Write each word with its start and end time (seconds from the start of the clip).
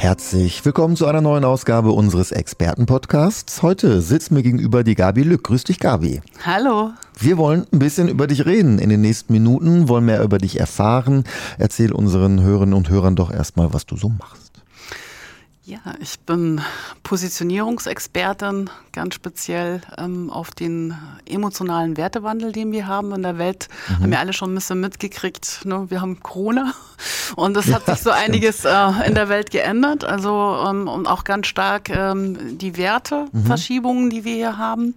Herzlich 0.00 0.64
willkommen 0.64 0.96
zu 0.96 1.06
einer 1.06 1.20
neuen 1.20 1.44
Ausgabe 1.44 1.92
unseres 1.92 2.32
Expertenpodcasts. 2.32 3.60
Heute 3.60 4.00
sitzt 4.00 4.32
mir 4.32 4.42
gegenüber 4.42 4.82
die 4.82 4.94
Gabi 4.94 5.24
Lück. 5.24 5.44
Grüß 5.44 5.64
dich, 5.64 5.78
Gabi. 5.78 6.22
Hallo. 6.42 6.92
Wir 7.18 7.36
wollen 7.36 7.66
ein 7.70 7.80
bisschen 7.80 8.08
über 8.08 8.26
dich 8.26 8.46
reden. 8.46 8.78
In 8.78 8.88
den 8.88 9.02
nächsten 9.02 9.30
Minuten 9.30 9.88
wollen 9.88 10.06
mehr 10.06 10.22
über 10.22 10.38
dich 10.38 10.58
erfahren. 10.58 11.24
Erzähl 11.58 11.92
unseren 11.92 12.40
Hörerinnen 12.40 12.72
und 12.72 12.88
Hörern 12.88 13.14
doch 13.14 13.30
erstmal, 13.30 13.74
was 13.74 13.84
du 13.84 13.98
so 13.98 14.08
machst. 14.08 14.49
Ja, 15.70 15.78
ich 16.00 16.18
bin 16.18 16.60
Positionierungsexpertin, 17.04 18.68
ganz 18.90 19.14
speziell 19.14 19.80
ähm, 19.98 20.28
auf 20.28 20.50
den 20.50 20.98
emotionalen 21.26 21.96
Wertewandel, 21.96 22.50
den 22.50 22.72
wir 22.72 22.88
haben 22.88 23.12
in 23.12 23.22
der 23.22 23.38
Welt. 23.38 23.68
Mhm. 23.86 23.94
Haben 23.94 24.10
wir 24.10 24.18
alle 24.18 24.32
schon 24.32 24.50
ein 24.50 24.56
bisschen 24.56 24.80
mitgekriegt. 24.80 25.64
Ne? 25.64 25.86
Wir 25.88 26.00
haben 26.00 26.18
Corona 26.18 26.74
und 27.36 27.56
es 27.56 27.72
hat 27.72 27.86
sich 27.86 28.00
so 28.00 28.10
einiges 28.10 28.64
äh, 28.64 29.06
in 29.06 29.14
der 29.14 29.28
Welt 29.28 29.52
geändert. 29.52 30.02
Also 30.02 30.56
ähm, 30.68 30.88
und 30.88 31.06
auch 31.06 31.22
ganz 31.22 31.46
stark 31.46 31.88
ähm, 31.88 32.58
die 32.58 32.76
Werteverschiebungen, 32.76 34.06
mhm. 34.06 34.10
die 34.10 34.24
wir 34.24 34.34
hier 34.34 34.58
haben. 34.58 34.96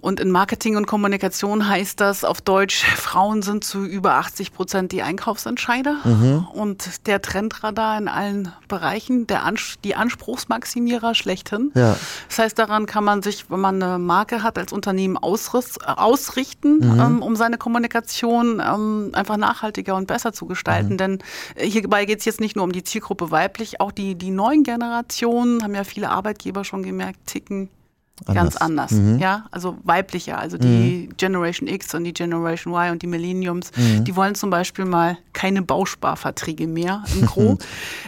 Und 0.00 0.20
in 0.20 0.30
Marketing 0.30 0.76
und 0.76 0.86
Kommunikation 0.86 1.68
heißt 1.68 2.00
das 2.00 2.24
auf 2.24 2.40
Deutsch, 2.40 2.84
Frauen 2.84 3.42
sind 3.42 3.64
zu 3.64 3.84
über 3.84 4.14
80 4.14 4.52
Prozent 4.52 4.92
die 4.92 5.02
Einkaufsentscheider. 5.02 5.96
Mhm. 6.04 6.46
Und 6.52 7.06
der 7.06 7.20
Trendradar 7.20 7.98
in 7.98 8.08
allen 8.08 8.52
Bereichen, 8.68 9.26
der 9.26 9.44
Ans 9.44 9.76
die 9.84 9.94
Anspruchsmaximierer 9.94 11.14
schlechthin. 11.14 11.72
Ja. 11.74 11.96
Das 12.28 12.38
heißt, 12.38 12.58
daran 12.58 12.86
kann 12.86 13.04
man 13.04 13.22
sich, 13.22 13.50
wenn 13.50 13.60
man 13.60 13.82
eine 13.82 13.98
Marke 13.98 14.42
hat, 14.42 14.58
als 14.58 14.72
Unternehmen 14.72 15.16
ausrichten, 15.16 16.78
mhm. 16.78 17.00
ähm, 17.00 17.22
um 17.22 17.36
seine 17.36 17.58
Kommunikation 17.58 18.62
ähm, 18.64 19.10
einfach 19.12 19.36
nachhaltiger 19.36 19.96
und 19.96 20.06
besser 20.06 20.32
zu 20.32 20.46
gestalten. 20.46 20.94
Mhm. 20.94 20.98
Denn 20.98 21.18
hierbei 21.56 22.04
geht 22.04 22.20
es 22.20 22.24
jetzt 22.24 22.40
nicht 22.40 22.56
nur 22.56 22.64
um 22.64 22.72
die 22.72 22.84
Zielgruppe 22.84 23.30
weiblich, 23.30 23.80
auch 23.80 23.92
die, 23.92 24.14
die 24.14 24.30
neuen 24.30 24.62
Generationen, 24.62 25.62
haben 25.62 25.74
ja 25.74 25.84
viele 25.84 26.10
Arbeitgeber 26.10 26.64
schon 26.64 26.82
gemerkt, 26.82 27.26
ticken 27.26 27.68
Anders. 28.26 28.34
Ganz 28.34 28.56
anders, 28.56 28.90
mhm. 28.90 29.18
ja, 29.18 29.46
also 29.50 29.78
weiblicher, 29.84 30.38
also 30.38 30.58
die 30.58 31.08
mhm. 31.08 31.16
Generation 31.16 31.68
X 31.68 31.94
und 31.94 32.04
die 32.04 32.12
Generation 32.12 32.74
Y 32.74 32.92
und 32.92 33.02
die 33.02 33.06
Millenniums, 33.06 33.70
mhm. 33.76 34.04
die 34.04 34.16
wollen 34.16 34.34
zum 34.34 34.50
Beispiel 34.50 34.84
mal 34.84 35.18
keine 35.32 35.62
Bausparverträge 35.62 36.66
mehr 36.66 37.04
im 37.14 37.26
Gro, 37.26 37.58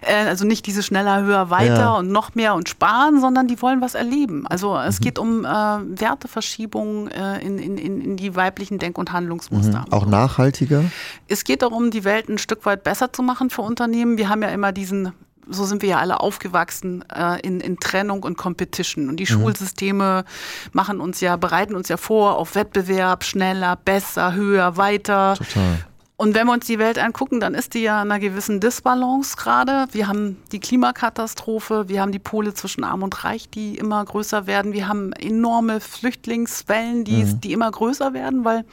äh, 0.02 0.26
also 0.26 0.44
nicht 0.44 0.66
diese 0.66 0.82
schneller, 0.82 1.22
höher, 1.22 1.50
weiter 1.50 1.74
ja. 1.74 1.96
und 1.96 2.10
noch 2.10 2.34
mehr 2.34 2.54
und 2.54 2.68
sparen, 2.68 3.20
sondern 3.20 3.46
die 3.46 3.60
wollen 3.62 3.80
was 3.80 3.94
erleben. 3.94 4.46
Also 4.46 4.76
es 4.76 5.00
mhm. 5.00 5.04
geht 5.04 5.18
um 5.18 5.44
äh, 5.44 5.48
Werteverschiebungen 5.48 7.10
äh, 7.10 7.38
in, 7.40 7.58
in, 7.58 7.78
in 7.78 8.16
die 8.16 8.36
weiblichen 8.36 8.78
Denk- 8.78 8.98
und 8.98 9.12
Handlungsmuster. 9.12 9.84
Mhm. 9.86 9.92
Auch 9.92 10.06
nachhaltiger? 10.06 10.84
Es 11.28 11.44
geht 11.44 11.62
darum, 11.62 11.90
die 11.90 12.04
Welt 12.04 12.28
ein 12.28 12.38
Stück 12.38 12.66
weit 12.66 12.84
besser 12.84 13.12
zu 13.12 13.22
machen 13.22 13.50
für 13.50 13.62
Unternehmen. 13.62 14.18
Wir 14.18 14.28
haben 14.28 14.42
ja 14.42 14.48
immer 14.48 14.72
diesen 14.72 15.12
so 15.50 15.64
sind 15.64 15.82
wir 15.82 15.90
ja 15.90 15.98
alle 15.98 16.20
aufgewachsen 16.20 17.04
äh, 17.14 17.40
in, 17.40 17.60
in 17.60 17.78
Trennung 17.78 18.22
und 18.22 18.36
Competition. 18.36 19.08
Und 19.08 19.16
die 19.18 19.24
mhm. 19.24 19.40
Schulsysteme 19.40 20.24
machen 20.72 21.00
uns 21.00 21.20
ja, 21.20 21.36
bereiten 21.36 21.74
uns 21.74 21.88
ja 21.88 21.96
vor 21.96 22.36
auf 22.36 22.54
Wettbewerb, 22.54 23.24
schneller, 23.24 23.76
besser, 23.76 24.34
höher, 24.34 24.76
weiter. 24.76 25.34
Total. 25.36 25.84
Und 26.20 26.34
wenn 26.34 26.46
wir 26.46 26.52
uns 26.52 26.66
die 26.66 26.78
Welt 26.78 26.98
angucken, 26.98 27.40
dann 27.40 27.54
ist 27.54 27.72
die 27.72 27.80
ja 27.80 28.02
in 28.02 28.10
einer 28.10 28.20
gewissen 28.20 28.60
Disbalance 28.60 29.36
gerade. 29.38 29.86
Wir 29.92 30.06
haben 30.06 30.36
die 30.52 30.60
Klimakatastrophe, 30.60 31.88
wir 31.88 32.02
haben 32.02 32.12
die 32.12 32.18
Pole 32.18 32.52
zwischen 32.52 32.84
Arm 32.84 33.02
und 33.02 33.24
Reich, 33.24 33.48
die 33.48 33.78
immer 33.78 34.04
größer 34.04 34.46
werden. 34.46 34.74
Wir 34.74 34.86
haben 34.86 35.14
enorme 35.14 35.80
Flüchtlingswellen, 35.80 37.04
die, 37.04 37.24
mhm. 37.24 37.40
die 37.40 37.52
immer 37.54 37.70
größer 37.70 38.12
werden, 38.12 38.44
weil 38.44 38.66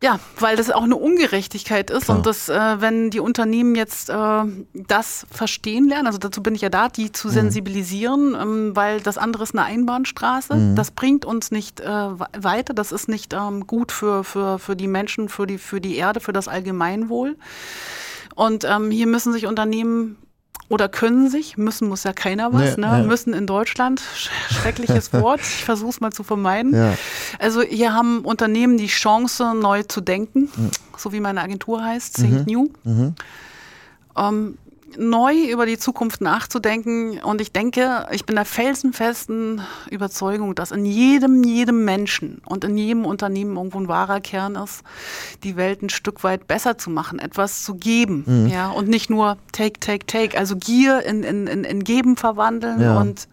ja, 0.00 0.20
weil 0.38 0.56
das 0.56 0.70
auch 0.70 0.84
eine 0.84 0.94
Ungerechtigkeit 0.94 1.90
ist 1.90 2.04
Klar. 2.04 2.18
und 2.18 2.26
das, 2.26 2.48
äh, 2.48 2.80
wenn 2.80 3.10
die 3.10 3.18
Unternehmen 3.18 3.74
jetzt 3.74 4.10
äh, 4.10 4.42
das 4.72 5.26
verstehen 5.28 5.88
lernen, 5.88 6.06
also 6.06 6.18
dazu 6.18 6.40
bin 6.40 6.54
ich 6.54 6.60
ja 6.60 6.68
da, 6.68 6.88
die 6.88 7.10
zu 7.10 7.28
mhm. 7.28 7.32
sensibilisieren, 7.32 8.36
ähm, 8.40 8.76
weil 8.76 9.00
das 9.00 9.18
andere 9.18 9.42
ist 9.42 9.56
eine 9.56 9.64
Einbahnstraße. 9.64 10.54
Mhm. 10.54 10.76
Das 10.76 10.92
bringt 10.92 11.24
uns 11.24 11.50
nicht 11.50 11.80
äh, 11.80 11.86
weiter, 11.88 12.74
das 12.74 12.92
ist 12.92 13.08
nicht 13.08 13.32
ähm, 13.32 13.66
gut 13.66 13.90
für, 13.90 14.22
für, 14.22 14.60
für 14.60 14.76
die 14.76 14.86
Menschen, 14.86 15.28
für 15.28 15.48
die, 15.48 15.58
für 15.58 15.80
die 15.80 15.96
Erde, 15.96 16.20
für 16.20 16.32
das 16.32 16.46
Allgemeinwohl. 16.46 17.36
Und 18.36 18.64
ähm, 18.64 18.92
hier 18.92 19.08
müssen 19.08 19.32
sich 19.32 19.46
Unternehmen 19.46 20.16
oder 20.68 20.88
können 20.88 21.30
sich, 21.30 21.56
müssen 21.56 21.88
muss 21.88 22.04
ja 22.04 22.12
keiner 22.12 22.52
was, 22.52 22.76
nee, 22.76 22.86
ne? 22.86 22.98
Ja. 22.98 23.02
müssen 23.02 23.32
in 23.32 23.46
Deutschland, 23.46 24.02
schreckliches 24.50 25.12
Wort, 25.12 25.40
ich 25.40 25.64
versuche 25.64 25.90
es 25.90 26.00
mal 26.00 26.12
zu 26.12 26.22
vermeiden. 26.22 26.74
Ja. 26.74 26.94
Also 27.38 27.62
hier 27.62 27.94
haben 27.94 28.20
Unternehmen 28.20 28.76
die 28.76 28.88
Chance, 28.88 29.54
neu 29.54 29.82
zu 29.84 30.00
denken, 30.00 30.50
mhm. 30.54 30.70
so 30.96 31.12
wie 31.12 31.20
meine 31.20 31.42
Agentur 31.42 31.82
heißt, 31.82 32.16
Think 32.16 32.32
mhm. 32.32 32.44
New. 32.44 32.68
Mhm. 32.84 33.14
Ähm, 34.16 34.58
neu 34.96 35.50
über 35.50 35.66
die 35.66 35.78
Zukunft 35.78 36.20
nachzudenken. 36.20 37.20
Und 37.20 37.40
ich 37.40 37.52
denke, 37.52 38.06
ich 38.12 38.24
bin 38.24 38.36
der 38.36 38.44
felsenfesten 38.44 39.60
Überzeugung, 39.90 40.54
dass 40.54 40.70
in 40.70 40.84
jedem, 40.84 41.42
jedem 41.42 41.84
Menschen 41.84 42.40
und 42.46 42.64
in 42.64 42.76
jedem 42.76 43.04
Unternehmen 43.04 43.56
irgendwo 43.56 43.78
ein 43.78 43.88
wahrer 43.88 44.20
Kern 44.20 44.54
ist, 44.56 44.82
die 45.44 45.56
Welt 45.56 45.82
ein 45.82 45.90
Stück 45.90 46.24
weit 46.24 46.46
besser 46.46 46.78
zu 46.78 46.90
machen, 46.90 47.18
etwas 47.18 47.62
zu 47.62 47.74
geben. 47.74 48.24
Mhm. 48.26 48.46
Ja, 48.48 48.70
und 48.70 48.88
nicht 48.88 49.10
nur 49.10 49.36
take, 49.52 49.80
take, 49.80 50.06
take, 50.06 50.38
also 50.38 50.56
Gier 50.56 51.02
in, 51.04 51.22
in, 51.22 51.46
in, 51.46 51.64
in 51.64 51.84
Geben 51.84 52.16
verwandeln 52.16 52.80
ja. 52.80 53.00
und 53.00 53.28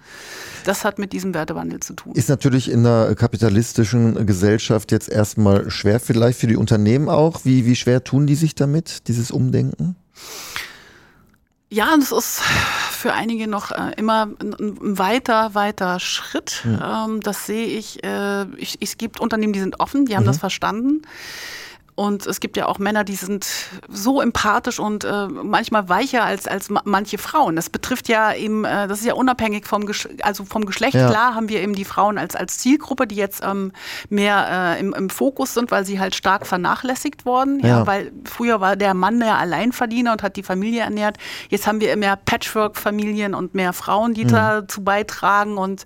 das 0.65 0.83
hat 0.83 0.97
mit 0.97 1.13
diesem 1.13 1.33
Wertewandel 1.33 1.79
zu 1.79 1.93
tun. 1.93 2.13
Ist 2.13 2.29
natürlich 2.29 2.71
in 2.71 2.85
einer 2.85 3.13
kapitalistischen 3.13 4.25
Gesellschaft 4.25 4.91
jetzt 4.91 5.09
erstmal 5.09 5.69
schwer, 5.69 5.99
vielleicht 5.99 6.39
für 6.39 6.47
die 6.47 6.55
Unternehmen 6.55 7.07
auch. 7.07 7.45
Wie, 7.45 7.65
wie 7.65 7.75
schwer 7.75 8.03
tun 8.03 8.25
die 8.25 8.35
sich 8.35 8.55
damit, 8.55 9.07
dieses 9.07 9.29
Umdenken? 9.29 9.95
Ja, 11.75 11.93
das 11.97 12.13
ist 12.13 12.39
für 12.39 13.11
einige 13.11 13.49
noch 13.49 13.71
äh, 13.71 13.91
immer 13.97 14.29
ein, 14.39 14.97
weiter, 14.97 15.55
weiter 15.55 15.99
Schritt. 15.99 16.63
Ja. 16.63 17.03
Ähm, 17.03 17.19
das 17.19 17.47
sehe 17.47 17.65
ich, 17.67 18.01
äh, 18.01 18.45
ich. 18.55 18.77
Es 18.79 18.97
gibt 18.97 19.19
Unternehmen, 19.19 19.51
die 19.51 19.59
sind 19.59 19.81
offen, 19.81 20.05
die 20.05 20.15
haben 20.15 20.23
mhm. 20.23 20.27
das 20.27 20.37
verstanden. 20.37 21.01
Und 21.95 22.27
es 22.27 22.41
gibt 22.41 22.57
ja 22.57 22.65
auch 22.65 22.77
Männer, 22.77 23.05
die 23.05 23.15
sind 23.15 23.47
so 23.87 24.19
empathisch 24.19 24.79
und 24.79 25.05
äh, 25.05 25.27
manchmal 25.27 25.87
weicher 25.87 26.25
als, 26.25 26.45
als 26.45 26.69
manche 26.83 27.17
Frauen. 27.17 27.55
Das 27.55 27.69
betrifft 27.69 28.09
ja 28.09 28.33
eben, 28.33 28.65
äh, 28.65 28.89
das 28.89 28.99
ist 28.99 29.05
ja 29.05 29.13
unabhängig 29.13 29.65
vom, 29.65 29.85
Gesch 29.85 30.09
also 30.21 30.43
vom 30.43 30.65
Geschlecht. 30.65 30.95
Ja. 30.95 31.09
Klar 31.09 31.35
haben 31.35 31.47
wir 31.47 31.61
eben 31.61 31.73
die 31.73 31.85
Frauen 31.85 32.17
als, 32.17 32.35
als 32.35 32.57
Zielgruppe, 32.57 33.07
die 33.07 33.15
jetzt 33.15 33.41
ähm, 33.45 33.71
mehr 34.09 34.75
äh, 34.75 34.79
im, 34.81 34.93
im 34.93 35.09
Fokus 35.09 35.53
sind, 35.53 35.71
weil 35.71 35.85
sie 35.85 35.97
halt 35.97 36.15
stark 36.15 36.45
vernachlässigt 36.45 37.25
wurden. 37.25 37.61
Ja. 37.61 37.67
ja. 37.67 37.87
weil 37.87 38.11
früher 38.25 38.59
war 38.59 38.75
der 38.75 38.93
Mann 38.93 39.21
der 39.21 39.37
Alleinverdiener 39.37 40.11
und 40.11 40.21
hat 40.21 40.35
die 40.35 40.43
Familie 40.43 40.81
ernährt. 40.81 41.17
Jetzt 41.49 41.65
haben 41.65 41.79
wir 41.79 41.95
mehr 41.95 42.17
Patchwork-Familien 42.17 43.33
und 43.33 43.55
mehr 43.55 43.71
Frauen, 43.71 44.13
die 44.13 44.25
mhm. 44.25 44.29
dazu 44.29 44.83
beitragen. 44.83 45.57
Und 45.57 45.85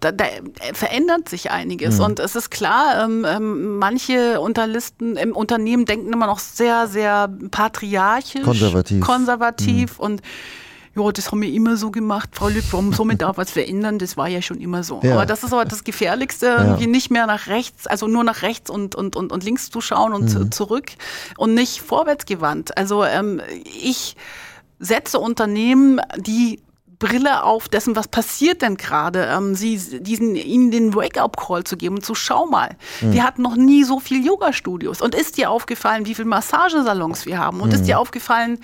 da, 0.00 0.12
da 0.12 0.24
verändert 0.72 1.28
sich 1.28 1.50
einiges. 1.50 1.98
Mhm. 1.98 2.04
Und 2.04 2.20
es 2.20 2.36
ist 2.36 2.50
klar, 2.50 3.04
ähm, 3.04 3.26
ähm, 3.28 3.76
manche 3.76 4.40
Unterlisten 4.40 5.18
im 5.18 5.41
Unternehmen 5.42 5.84
denken 5.84 6.12
immer 6.12 6.26
noch 6.26 6.38
sehr, 6.38 6.86
sehr 6.86 7.28
patriarchisch, 7.50 8.42
konservativ, 8.42 9.00
konservativ 9.00 9.98
mhm. 9.98 10.04
und 10.04 10.22
ja, 10.94 11.10
das 11.10 11.30
haben 11.30 11.40
wir 11.40 11.50
immer 11.50 11.76
so 11.76 11.90
gemacht, 11.90 12.30
Frau 12.32 12.48
Lück, 12.48 12.64
warum 12.70 12.92
soll 12.92 13.06
man 13.06 13.18
da 13.18 13.34
was 13.36 13.50
verändern? 13.50 13.98
Das 13.98 14.16
war 14.16 14.28
ja 14.28 14.42
schon 14.42 14.60
immer 14.60 14.84
so. 14.84 15.00
Ja. 15.02 15.14
Aber 15.14 15.26
das 15.26 15.42
ist 15.42 15.52
aber 15.52 15.64
das 15.64 15.84
Gefährlichste, 15.84 16.46
ja. 16.46 16.64
irgendwie 16.64 16.86
nicht 16.86 17.10
mehr 17.10 17.26
nach 17.26 17.46
rechts, 17.46 17.86
also 17.86 18.06
nur 18.06 18.24
nach 18.24 18.42
rechts 18.42 18.70
und, 18.70 18.94
und, 18.94 19.16
und, 19.16 19.32
und 19.32 19.44
links 19.44 19.70
zu 19.70 19.80
schauen 19.80 20.12
und 20.12 20.34
mhm. 20.34 20.52
zurück 20.52 20.92
und 21.38 21.54
nicht 21.54 21.80
vorwärtsgewandt. 21.80 22.76
Also 22.76 23.04
ähm, 23.04 23.40
ich 23.64 24.16
setze 24.78 25.18
Unternehmen, 25.18 26.00
die 26.18 26.60
Brille 27.02 27.42
auf 27.42 27.68
dessen, 27.68 27.96
was 27.96 28.06
passiert 28.06 28.62
denn 28.62 28.76
gerade, 28.76 29.24
ähm, 29.24 29.56
sie, 29.56 30.00
diesen, 30.00 30.36
ihnen 30.36 30.70
den 30.70 30.94
Wake-up-Call 30.94 31.64
zu 31.64 31.76
geben 31.76 31.96
und 31.96 32.04
zu 32.04 32.14
schau 32.14 32.46
mal, 32.46 32.76
mhm. 33.00 33.12
wir 33.12 33.24
hatten 33.24 33.42
noch 33.42 33.56
nie 33.56 33.82
so 33.82 33.98
viel 33.98 34.24
Yoga-Studios 34.24 35.00
und 35.00 35.16
ist 35.16 35.36
dir 35.36 35.50
aufgefallen, 35.50 36.06
wie 36.06 36.14
viele 36.14 36.28
Massagesalons 36.28 37.26
wir 37.26 37.38
haben 37.38 37.60
und 37.60 37.70
mhm. 37.70 37.74
ist 37.74 37.88
dir 37.88 37.98
aufgefallen, 37.98 38.60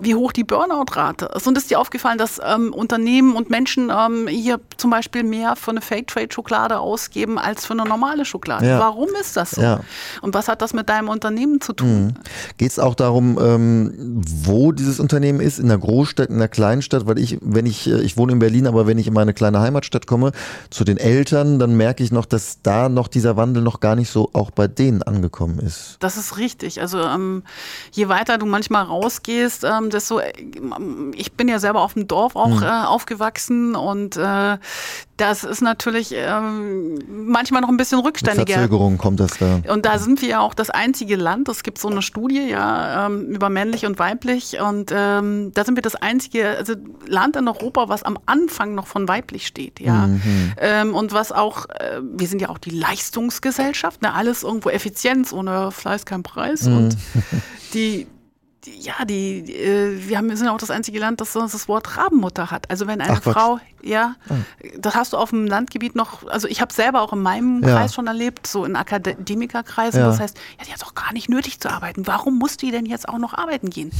wie 0.00 0.14
hoch 0.14 0.32
die 0.32 0.42
Burnout-Rate 0.42 1.32
ist 1.36 1.46
und 1.46 1.58
ist 1.58 1.70
dir 1.70 1.78
aufgefallen, 1.78 2.16
dass 2.16 2.40
ähm, 2.42 2.72
Unternehmen 2.72 3.36
und 3.36 3.50
Menschen 3.50 3.92
ähm, 3.94 4.26
hier 4.26 4.58
zum 4.78 4.90
Beispiel 4.90 5.22
mehr 5.22 5.54
für 5.54 5.72
eine 5.72 5.82
Fake-Trade-Schokolade 5.82 6.78
ausgeben 6.78 7.38
als 7.38 7.66
für 7.66 7.74
eine 7.74 7.84
normale 7.84 8.24
Schokolade. 8.24 8.66
Ja. 8.66 8.78
Warum 8.78 9.10
ist 9.20 9.36
das 9.36 9.50
so? 9.50 9.60
Ja. 9.60 9.80
Und 10.22 10.32
was 10.32 10.48
hat 10.48 10.62
das 10.62 10.72
mit 10.72 10.88
deinem 10.88 11.10
Unternehmen 11.10 11.60
zu 11.60 11.74
tun? 11.74 12.04
Mhm. 12.04 12.14
Geht 12.56 12.70
es 12.70 12.78
auch 12.78 12.94
darum, 12.94 13.38
ähm, 13.38 14.22
wo 14.24 14.72
dieses 14.72 14.98
Unternehmen 14.98 15.40
ist, 15.40 15.58
in 15.58 15.68
der 15.68 15.76
Großstadt, 15.76 16.30
in 16.30 16.38
der 16.38 16.48
Kleinstadt, 16.48 17.06
weil 17.06 17.18
ich, 17.18 17.36
wenn 17.42 17.66
ich 17.66 17.81
ich, 17.86 17.92
äh, 17.92 18.00
ich 18.00 18.16
wohne 18.16 18.32
in 18.32 18.38
Berlin, 18.38 18.66
aber 18.66 18.86
wenn 18.86 18.98
ich 18.98 19.06
in 19.06 19.14
meine 19.14 19.34
kleine 19.34 19.60
Heimatstadt 19.60 20.06
komme, 20.06 20.32
zu 20.70 20.84
den 20.84 20.96
Eltern, 20.96 21.58
dann 21.58 21.76
merke 21.76 22.02
ich 22.02 22.12
noch, 22.12 22.26
dass 22.26 22.62
da 22.62 22.88
noch 22.88 23.08
dieser 23.08 23.36
Wandel 23.36 23.62
noch 23.62 23.80
gar 23.80 23.96
nicht 23.96 24.10
so 24.10 24.30
auch 24.32 24.50
bei 24.50 24.68
denen 24.68 25.02
angekommen 25.02 25.58
ist. 25.58 25.96
Das 26.00 26.16
ist 26.16 26.38
richtig. 26.38 26.80
Also 26.80 27.00
ähm, 27.00 27.42
je 27.92 28.08
weiter 28.08 28.38
du 28.38 28.46
manchmal 28.46 28.84
rausgehst, 28.84 29.64
ähm, 29.64 29.90
desto, 29.90 30.18
äh, 30.18 30.32
ich 31.14 31.32
bin 31.32 31.48
ja 31.48 31.58
selber 31.58 31.82
auf 31.82 31.94
dem 31.94 32.08
Dorf 32.08 32.36
auch 32.36 32.60
mhm. 32.60 32.62
äh, 32.62 32.84
aufgewachsen 32.84 33.74
und 33.74 34.16
äh, 34.16 34.58
das 35.16 35.44
ist 35.44 35.60
natürlich 35.60 36.12
ähm, 36.16 36.98
manchmal 37.08 37.60
noch 37.60 37.68
ein 37.68 37.76
bisschen 37.76 38.00
rückständiger. 38.00 38.42
Mit 38.42 38.50
Verzögerung 38.50 38.98
kommt 38.98 39.20
das 39.20 39.38
da. 39.38 39.60
Und 39.68 39.86
da 39.86 39.98
sind 39.98 40.20
wir 40.20 40.28
ja 40.28 40.40
auch 40.40 40.52
das 40.52 40.70
einzige 40.70 41.14
Land. 41.14 41.48
Es 41.48 41.62
gibt 41.62 41.78
so 41.78 41.88
eine 41.88 42.02
Studie 42.02 42.48
ja 42.50 43.06
ähm, 43.06 43.26
über 43.26 43.48
männlich 43.48 43.86
und 43.86 43.98
weiblich 43.98 44.60
und 44.60 44.90
ähm, 44.92 45.52
da 45.54 45.64
sind 45.64 45.76
wir 45.76 45.82
das 45.82 45.94
einzige 45.94 46.48
also 46.56 46.74
Land 47.06 47.36
in 47.36 47.46
Europa, 47.46 47.71
was 47.76 48.02
am 48.02 48.18
Anfang 48.26 48.74
noch 48.74 48.86
von 48.86 49.08
weiblich 49.08 49.46
steht, 49.46 49.80
ja. 49.80 50.06
Mhm. 50.06 50.52
Ähm, 50.58 50.94
und 50.94 51.12
was 51.12 51.32
auch, 51.32 51.66
äh, 51.70 52.00
wir 52.02 52.26
sind 52.26 52.40
ja 52.40 52.48
auch 52.48 52.58
die 52.58 52.70
Leistungsgesellschaft, 52.70 54.02
ne? 54.02 54.14
alles 54.14 54.42
irgendwo 54.42 54.70
Effizienz, 54.70 55.32
ohne 55.32 55.70
Fleiß 55.70 56.06
kein 56.06 56.22
Preis. 56.22 56.62
Mhm. 56.62 56.76
Und 56.76 56.96
die 57.74 58.06
ja, 58.66 59.04
die, 59.04 59.40
äh, 59.52 60.08
wir, 60.08 60.18
haben, 60.18 60.28
wir 60.28 60.36
sind 60.36 60.48
auch 60.48 60.58
das 60.58 60.70
einzige 60.70 60.98
Land, 60.98 61.20
das 61.20 61.32
das 61.32 61.68
Wort 61.68 61.96
Rabenmutter 61.96 62.50
hat. 62.50 62.70
Also 62.70 62.86
wenn 62.86 63.00
eine 63.00 63.14
Ach, 63.14 63.22
Frau, 63.22 63.60
ja, 63.82 64.14
ah. 64.28 64.34
das 64.78 64.94
hast 64.94 65.12
du 65.12 65.16
auf 65.16 65.30
dem 65.30 65.46
Landgebiet 65.46 65.94
noch, 65.94 66.26
also 66.28 66.46
ich 66.48 66.60
habe 66.60 66.72
selber 66.72 67.02
auch 67.02 67.12
in 67.12 67.20
meinem 67.20 67.62
ja. 67.62 67.76
Kreis 67.76 67.94
schon 67.94 68.06
erlebt, 68.06 68.46
so 68.46 68.64
in 68.64 68.76
Akademikerkreisen. 68.76 70.00
Ja. 70.00 70.06
Das 70.06 70.20
heißt, 70.20 70.36
ja, 70.58 70.64
die 70.64 70.72
hat 70.72 70.82
doch 70.82 70.94
gar 70.94 71.12
nicht 71.12 71.28
nötig 71.28 71.60
zu 71.60 71.70
arbeiten. 71.70 72.06
Warum 72.06 72.38
muss 72.38 72.56
die 72.56 72.70
denn 72.70 72.86
jetzt 72.86 73.08
auch 73.08 73.18
noch 73.18 73.34
arbeiten 73.34 73.70
gehen? 73.70 73.90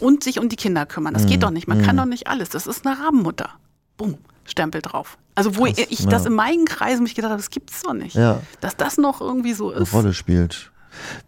Und 0.00 0.24
sich 0.24 0.38
um 0.38 0.48
die 0.48 0.56
Kinder 0.56 0.86
kümmern. 0.86 1.14
Das 1.14 1.24
mhm. 1.24 1.28
geht 1.28 1.42
doch 1.42 1.50
nicht. 1.50 1.68
Man 1.68 1.78
mhm. 1.78 1.82
kann 1.84 1.96
doch 1.96 2.04
nicht 2.04 2.26
alles. 2.26 2.48
Das 2.48 2.66
ist 2.66 2.86
eine 2.86 2.98
Rabenmutter. 2.98 3.50
Bumm. 3.96 4.18
Stempel 4.44 4.80
drauf. 4.80 5.18
Also 5.34 5.56
wo 5.56 5.64
Krass, 5.64 5.78
ich 5.90 6.00
ja. 6.00 6.10
das 6.10 6.24
in 6.24 6.32
meinen 6.32 6.64
Kreisen 6.64 7.02
mich 7.02 7.14
gedacht 7.14 7.30
habe, 7.30 7.40
das 7.40 7.50
gibt 7.50 7.70
es 7.70 7.82
doch 7.82 7.92
nicht. 7.92 8.16
Ja. 8.16 8.40
Dass 8.60 8.76
das 8.76 8.96
noch 8.96 9.20
irgendwie 9.20 9.52
so 9.52 9.70
ist. 9.70 9.92
Eine 9.92 10.02
Rolle 10.02 10.14
spielt. 10.14 10.72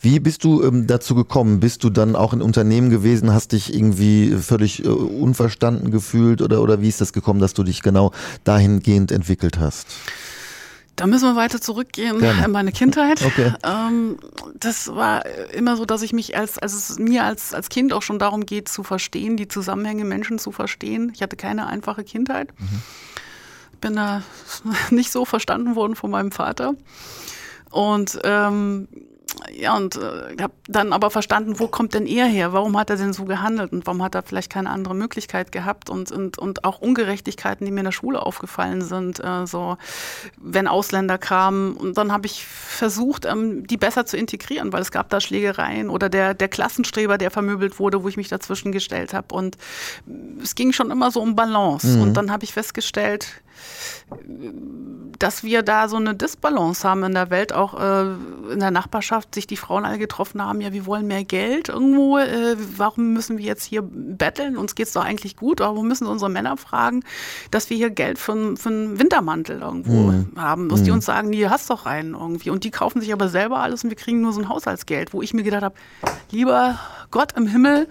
Wie 0.01 0.21
bist 0.21 0.45
du 0.45 0.63
ähm, 0.63 0.87
dazu 0.87 1.15
gekommen? 1.15 1.61
Bist 1.61 1.85
du 1.85 1.91
dann 1.91 2.17
auch 2.17 2.33
in 2.33 2.43
Unternehmen 2.43 2.91
gewesen, 2.91 3.33
hast 3.33 3.53
dich 3.53 3.75
irgendwie 3.75 4.37
völlig 4.41 4.85
äh, 4.85 4.89
unverstanden 4.89 5.91
gefühlt 5.91 6.43
oder, 6.43 6.63
oder 6.63 6.81
wie 6.81 6.89
ist 6.89 7.01
das 7.01 7.13
gekommen, 7.13 7.41
dass 7.41 7.55
du 7.55 7.63
dich 7.63 7.83
genau 7.83 8.13
dahingehend 8.45 9.13
entwickelt 9.13 9.59
hast? 9.59 9.87
Da 11.01 11.07
müssen 11.07 11.25
wir 11.25 11.37
weiter 11.37 11.63
zurückgehen 11.63 12.19
Gerne. 12.19 12.45
in 12.45 12.51
meine 12.51 12.73
Kindheit. 12.73 13.23
Okay. 13.31 13.53
Ähm, 13.63 14.19
das 14.59 14.89
war 14.89 15.25
immer 15.55 15.77
so, 15.77 15.85
dass 15.85 16.03
ich 16.03 16.13
mich 16.13 16.37
als, 16.37 16.59
als 16.59 16.75
es 16.75 16.99
mir 16.99 17.25
als, 17.25 17.55
als 17.55 17.69
Kind 17.69 17.93
auch 17.93 18.03
schon 18.03 18.19
darum 18.19 18.45
geht, 18.45 18.69
zu 18.69 18.83
verstehen, 18.83 19.37
die 19.37 19.47
Zusammenhänge 19.47 20.05
Menschen 20.05 20.39
zu 20.41 20.51
verstehen. 20.51 21.13
Ich 21.15 21.23
hatte 21.23 21.37
keine 21.37 21.69
einfache 21.69 22.03
Kindheit. 22.03 22.49
Mhm. 22.59 22.83
Bin 23.81 23.95
da 23.95 24.23
nicht 24.91 25.13
so 25.13 25.25
verstanden 25.25 25.77
worden 25.77 25.95
von 25.95 26.11
meinem 26.11 26.33
Vater. 26.33 26.75
Und 27.71 28.19
ähm, 28.25 28.89
ja, 29.53 29.77
und 29.77 29.97
äh, 29.97 30.37
habe 30.41 30.53
dann 30.69 30.93
aber 30.93 31.11
verstanden, 31.11 31.59
wo 31.59 31.69
kommt 31.69 31.95
denn 31.95 32.07
er 32.07 32.27
her? 32.27 32.53
Warum 32.53 32.79
hat 32.79 32.91
er 32.91 32.97
denn 32.97 33.13
so 33.13 33.25
gehandelt 33.25 33.73
und 33.73 33.87
warum 33.87 34.03
hat 34.03 34.15
er 34.15 34.23
vielleicht 34.23 34.51
keine 34.51 34.71
andere 34.71 34.95
Möglichkeit 34.95 35.53
gehabt? 35.53 35.91
Und, 35.91 36.13
und, 36.13 36.39
und 36.39 36.65
auch 36.65 36.81
Ungerechtigkeiten, 36.81 37.65
die 37.65 37.73
mir 37.73 37.81
in 37.81 37.85
der 37.85 37.93
Schule 37.93 38.23
aufgefallen 38.23 38.83
sind, 38.83 39.23
äh, 39.23 39.47
so 39.47 39.77
wenn 40.37 40.69
Ausländer 40.69 41.19
kamen. 41.19 41.75
Und 41.75 41.99
dann 41.99 42.13
habe 42.13 42.27
ich 42.27 42.45
versucht, 42.45 43.25
ähm, 43.27 43.67
die 43.67 43.77
besser 43.77 44.07
zu 44.07 44.17
integrieren, 44.17 44.73
weil 44.73 44.83
es 44.83 44.91
gab 44.91 45.09
da 45.11 45.21
Schlägereien 45.21 45.91
oder 45.91 46.09
der, 46.09 46.35
der 46.35 46.49
Klassenstreber, 46.49 47.19
der 47.19 47.31
vermöbelt 47.31 47.79
wurde, 47.79 48.03
wo 48.03 48.09
ich 48.09 48.17
mich 48.17 48.29
dazwischen 48.29 48.73
gestellt 48.73 49.15
habe. 49.15 49.35
Und 49.35 49.57
es 50.43 50.55
ging 50.55 50.73
schon 50.73 50.91
immer 50.91 51.11
so 51.11 51.21
um 51.21 51.37
Balance. 51.37 51.87
Mhm. 51.87 52.03
Und 52.03 52.15
dann 52.15 52.31
habe 52.31 52.45
ich 52.45 52.53
festgestellt, 52.53 53.43
dass 55.19 55.45
wir 55.45 55.63
da 55.63 55.89
so 55.89 55.97
eine 55.97 56.15
Disbalance 56.15 56.89
haben 56.89 57.05
in 57.05 57.15
der 57.15 57.31
Welt, 57.31 57.53
auch 57.53 57.79
äh, 57.79 58.53
in 58.53 58.59
der 58.59 58.71
Nachbarschaft, 58.71 59.35
sich 59.35 59.47
die 59.47 59.57
Frauen 59.57 59.85
alle 59.85 59.99
getroffen 59.99 60.43
haben, 60.43 60.61
ja, 60.61 60.73
wir 60.73 60.87
wollen 60.87 61.07
mehr 61.07 61.25
Geld 61.25 61.69
irgendwo, 61.69 62.19
äh, 62.19 62.57
warum 62.77 63.13
müssen 63.13 63.39
wir 63.39 63.45
jetzt 63.45 63.65
hier 63.65 63.83
betteln, 63.83 64.57
uns 64.57 64.75
geht 64.75 64.87
es 64.87 64.95
doch 64.95 65.05
eigentlich 65.05 65.37
gut, 65.37 65.61
aber 65.61 65.77
wir 65.77 65.83
müssen 65.83 66.07
unsere 66.07 66.31
Männer 66.31 66.57
fragen, 66.57 67.05
dass 67.51 67.71
wir 67.71 67.77
hier 67.77 67.91
Geld 67.91 68.19
für, 68.19 68.57
für 68.57 68.69
einen 68.69 68.99
Wintermantel 68.99 69.61
irgendwo 69.61 70.11
mhm. 70.11 70.33
haben, 70.37 70.69
dass 70.69 70.81
mhm. 70.81 70.85
die 70.85 70.91
uns 70.91 71.05
sagen, 71.05 71.33
die 71.33 71.49
hast 71.49 71.71
doch 71.71 71.87
einen 71.87 72.15
irgendwie 72.15 72.51
und 72.51 72.65
die 72.65 72.71
kaufen 72.71 73.01
sich 73.01 73.13
aber 73.13 73.29
selber 73.29 73.59
alles 73.59 73.85
und 73.85 73.91
wir 73.91 73.97
kriegen 73.97 74.23
nur 74.23 74.33
so 74.33 74.41
ein 74.41 74.49
Haushaltsgeld, 74.49 75.13
wo 75.13 75.23
ich 75.23 75.35
mir 75.35 75.43
gedacht 75.43 75.63
habe, 75.63 75.75
lieber 76.31 76.79
Gott 77.11 77.33
im 77.37 77.47
Himmel, 77.47 77.89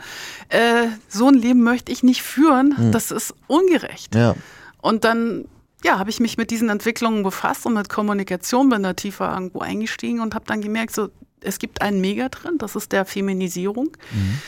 äh, 0.50 0.88
so 1.08 1.28
ein 1.28 1.36
Leben 1.36 1.64
möchte 1.64 1.92
ich 1.92 2.04
nicht 2.04 2.24
führen, 2.24 2.74
mhm. 2.78 2.92
das 2.92 3.12
ist 3.12 3.36
ungerecht. 3.48 4.16
Ja. 4.16 4.36
Und 4.82 5.04
dann 5.04 5.46
ja, 5.84 5.98
habe 5.98 6.10
ich 6.10 6.20
mich 6.20 6.38
mit 6.38 6.52
diesen 6.52 6.70
Entwicklungen 6.70 7.24
befasst 7.24 7.66
und 7.66 7.74
mit 7.74 7.90
Kommunikation 7.90 8.70
bin 8.70 8.84
da 8.84 8.94
tiefer 8.94 9.34
irgendwo 9.34 9.60
eingestiegen 9.60 10.20
und 10.20 10.36
habe 10.36 10.46
dann 10.46 10.62
gemerkt, 10.62 10.94
so, 10.94 11.10
es 11.42 11.60
gibt 11.60 11.82
einen 11.82 12.02
Megatrend, 12.02 12.62
das 12.62 12.76
ist 12.76 12.92
der 12.92 13.06
Feminisierung, 13.06 13.96
mhm. 14.12 14.40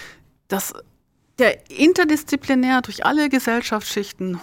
dass 0.49 0.73
der 1.39 1.69
interdisziplinär 1.69 2.81
durch 2.81 3.05
alle 3.05 3.29
Gesellschaftsschichten 3.29 4.39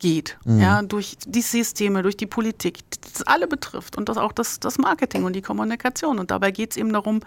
geht, 0.00 0.36
mhm. 0.44 0.60
ja, 0.60 0.82
durch 0.82 1.16
die 1.24 1.40
Systeme, 1.40 2.02
durch 2.02 2.16
die 2.16 2.26
Politik, 2.26 2.80
das 3.12 3.22
alle 3.22 3.46
betrifft 3.46 3.96
und 3.96 4.08
das 4.08 4.16
auch 4.16 4.32
das, 4.32 4.58
das 4.58 4.78
Marketing 4.78 5.24
und 5.24 5.34
die 5.34 5.42
Kommunikation. 5.42 6.18
Und 6.18 6.32
dabei 6.32 6.50
geht 6.50 6.72
es 6.72 6.76
eben 6.76 6.92
darum, 6.92 7.20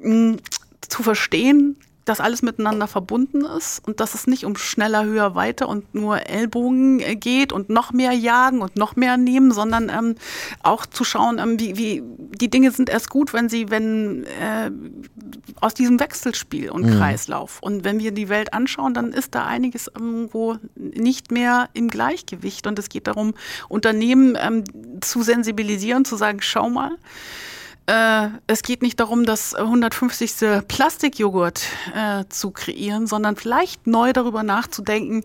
mh, 0.00 0.38
zu 0.88 1.02
verstehen, 1.02 1.76
dass 2.08 2.20
alles 2.20 2.42
miteinander 2.42 2.88
verbunden 2.88 3.44
ist 3.44 3.86
und 3.86 4.00
dass 4.00 4.14
es 4.14 4.26
nicht 4.26 4.44
um 4.44 4.56
schneller, 4.56 5.04
höher, 5.04 5.34
weiter 5.34 5.68
und 5.68 5.94
nur 5.94 6.26
Ellbogen 6.26 7.00
äh, 7.00 7.16
geht 7.16 7.52
und 7.52 7.68
noch 7.68 7.92
mehr 7.92 8.12
jagen 8.12 8.62
und 8.62 8.76
noch 8.76 8.96
mehr 8.96 9.16
nehmen, 9.16 9.52
sondern 9.52 9.90
ähm, 9.90 10.14
auch 10.62 10.86
zu 10.86 11.04
schauen, 11.04 11.38
ähm, 11.38 11.60
wie, 11.60 11.76
wie 11.76 12.02
die 12.36 12.48
Dinge 12.48 12.70
sind 12.70 12.88
erst 12.88 13.10
gut, 13.10 13.32
wenn 13.32 13.48
sie, 13.48 13.70
wenn 13.70 14.24
äh, 14.24 14.70
aus 15.60 15.74
diesem 15.74 16.00
Wechselspiel 16.00 16.70
und 16.70 16.86
mhm. 16.86 16.98
Kreislauf. 16.98 17.58
Und 17.60 17.84
wenn 17.84 17.98
wir 17.98 18.12
die 18.12 18.28
Welt 18.28 18.54
anschauen, 18.54 18.94
dann 18.94 19.12
ist 19.12 19.34
da 19.34 19.44
einiges 19.44 19.88
irgendwo 19.88 20.56
nicht 20.74 21.30
mehr 21.30 21.68
im 21.74 21.88
Gleichgewicht. 21.88 22.66
Und 22.66 22.78
es 22.78 22.88
geht 22.88 23.06
darum, 23.06 23.34
Unternehmen 23.68 24.36
ähm, 24.40 24.64
zu 25.00 25.22
sensibilisieren, 25.22 26.04
zu 26.04 26.16
sagen, 26.16 26.38
schau 26.40 26.70
mal, 26.70 26.92
äh, 27.88 28.28
es 28.46 28.62
geht 28.62 28.82
nicht 28.82 29.00
darum, 29.00 29.24
das 29.24 29.54
150. 29.54 30.62
Plastikjoghurt 30.68 31.62
äh, 31.96 32.24
zu 32.28 32.50
kreieren, 32.50 33.06
sondern 33.06 33.36
vielleicht 33.36 33.86
neu 33.86 34.12
darüber 34.12 34.42
nachzudenken, 34.42 35.24